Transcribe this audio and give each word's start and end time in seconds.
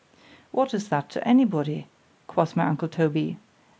——What 0.51 0.73
is 0.73 0.89
that 0.89 1.11
to 1.11 1.27
any 1.27 1.45
body? 1.45 1.85
quoth 2.25 2.55
my 2.55 2.65
uncle 2.65 2.87
Toby. 2.87 3.37